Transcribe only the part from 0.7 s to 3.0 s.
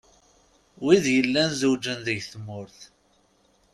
Wid yellan zewjen deg tmurt.